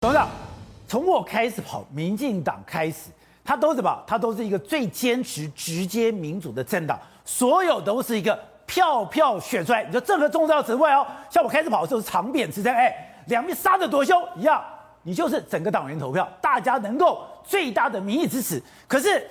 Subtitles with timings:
[0.00, 0.28] 董事长，
[0.86, 3.10] 从我开始跑民进党开始，
[3.44, 4.00] 他都什么？
[4.06, 9.82] 他都是一个最坚持直接民主的政党，所有都是一个票票选出来。
[9.82, 12.94] 你说这个重要职位哦，像我开始跑的时候长扁之争，哎，
[13.26, 14.62] 两边杀得多凶一样，
[15.02, 18.62] 你就是整个党员投票，大家能够最大的民意支持。
[18.86, 19.28] 可是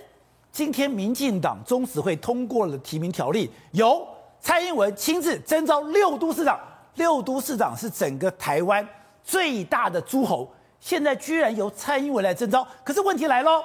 [0.51, 4.05] 今天民进党中执会通过了提名条例，由
[4.41, 6.59] 蔡英文亲自征召六都市长，
[6.95, 8.85] 六都市长是整个台湾
[9.23, 10.51] 最大的诸侯。
[10.79, 13.63] 现在居然由蔡英文来征召，可是问题来了，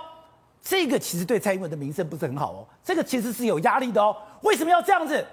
[0.62, 4.16] 这个其实对蔡英文的名声不是很好哦，这个其实是有压力的哦。
[4.42, 5.24] 为什么要这样子？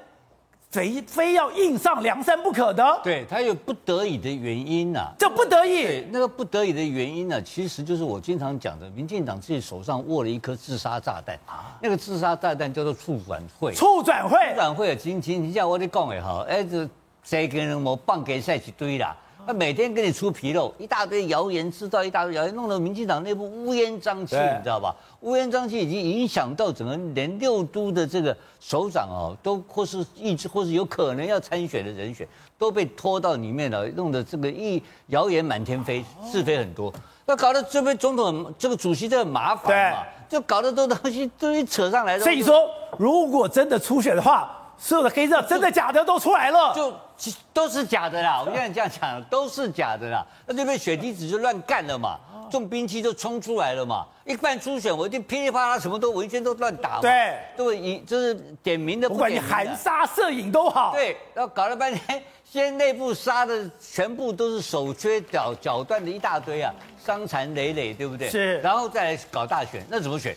[0.72, 3.02] 非非要硬上梁山不可的？
[3.04, 5.14] 对，他有不得已的原因呐、啊。
[5.18, 13.74] 这不得已，对，那个不得已的原因呢、啊，其实就是我经常讲的，民进党自己手上握了一颗自杀炸弹啊，那个自杀炸弹叫做促转会。
[13.74, 16.88] 促转会，促转会啊，今天你像我跟你讲也好，哎，这
[17.24, 19.18] 谁跟人我棒给赛一堆啦。
[19.50, 24.96] 他每天给你出纰漏，一大堆谣言，制造一大堆谣言，弄得民进党内部乌烟瘴气，你知道吧？
[25.22, 32.28] 乌烟瘴气已经影响到整个连六都的这个首长哦，都或是一直或是有可能要参选的人选
[32.60, 36.94] 都被拖到里面了，弄得这个一谣言满天飞，是非很多。
[37.26, 42.20] 那搞得这边总统这个主席这很麻烦嘛，就搞得都东西都一扯上来。
[42.20, 44.58] 所以说，如果真的初选的话。
[44.80, 46.94] 所有的黑色真的假的都出来了，就
[47.54, 48.42] 都是假的啦。
[48.42, 50.26] 我现在这样讲，都是假的啦。
[50.48, 52.18] 那这边血滴子就乱干了嘛，
[52.50, 54.06] 重兵器就冲出来了嘛。
[54.24, 57.02] 一办初选，我一定噼里啪啦什么都，我一天都乱打嘛。
[57.02, 60.94] 对，都以就是点名的，不管你含沙射影都好。
[60.94, 66.72] 对，然后搞了半天，先内部杀的全部都是手缺脚脚断的一大堆啊，
[67.04, 68.30] 伤残累累，对不对？
[68.30, 70.34] 是，然后再来搞大选，那怎么选？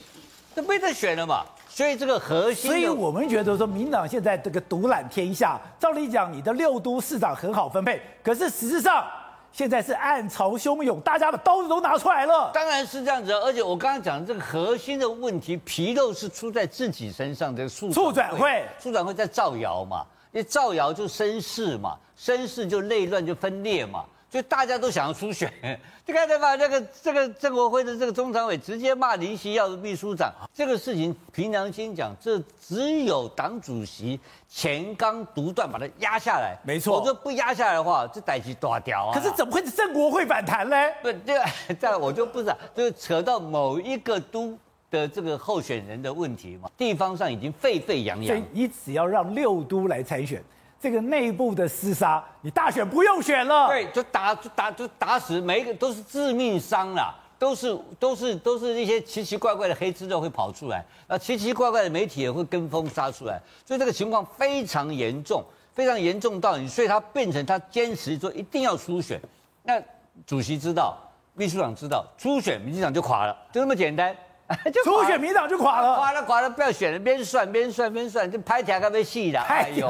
[0.55, 1.45] 那没得选了嘛。
[1.75, 5.59] 所以这个核心，所以我们觉得说，民党现在这个独揽天下。
[5.81, 9.03] 照理讲，你的六都市长很好分配，可是实质上
[9.51, 12.51] 现在是暗潮汹涌，大家的刀子都拿出来了。
[12.53, 17.67] 当然是这样子，而且我刚刚讲的这个核心的问题，皮肉是出在自己身上的。
[17.67, 24.05] 促促转会，促转会在造谣嘛，因为造谣就生事嘛，生事就内乱就分裂嘛。
[24.33, 25.53] 就大家都想要初选，
[26.07, 26.57] 你看对吧？
[26.57, 36.99] 那个这个郑国辉的这个中常委直接骂林夕耀的秘书长，这个事情凭良心讲，这只有党主席钱刚独断把它压下来，没错。
[36.99, 39.13] 我说不压下来的话，这代志大条啊。
[39.13, 40.77] 可是怎么会是政国会反弹呢？
[41.03, 41.45] 不，这个
[41.79, 44.59] 这我就不知道，就是扯到某一个都
[44.91, 46.71] 的这个候选人的问题嘛。
[46.79, 50.43] 地方上已经沸沸扬扬，所以你只要让六都来参选。
[50.83, 53.69] 这个内部的厮杀，你大选不用选了。
[53.69, 69.21] 对，就打就打就打死，每一个都是致命伤啦，都是都是都是一些奇奇怪怪的黑资料会跑出来，啊，奇奇怪怪的媒体也会跟风杀出来，所以这个情况非常严重，非常严重到你，所以他变成他坚持说一定要初选，
[69.63, 69.81] 那
[70.27, 70.99] 主席知道，
[71.35, 74.13] 秘书长知道，初选民进党就垮了，就那么简单。
[74.73, 79.41] 就初选民党就垮了，垮了垮了，不要选了，边算边算边算，就拍条个被戏了。
[79.43, 79.89] 哎呦，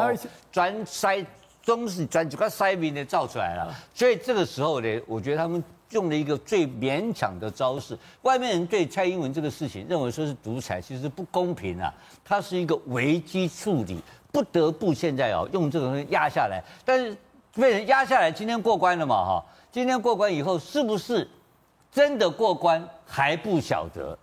[0.51, 1.25] 转筛
[1.63, 3.75] 中是转几个筛名的造出来了。
[3.95, 7.97] 所以这个时候呢，我觉得他们用了一个最勉强的招式。
[8.23, 11.93] 外面人对蔡英文这个事情认为说是独裁，其实不公平啊。
[12.25, 14.01] 它是一个危机处理，
[14.31, 16.63] 不得不现在哦用这个东西压下来。
[16.85, 17.17] 但是
[17.55, 19.45] 被人压下来，今天过关了嘛哈？
[19.71, 21.29] 今天过关以后是不是
[21.91, 24.19] 真的过关还不晓得？